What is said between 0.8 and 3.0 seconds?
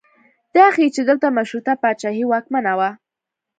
چې دلته مشروطه پاچاهي واکمنه وه.